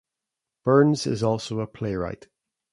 [0.63, 2.27] Burns is also a playwright.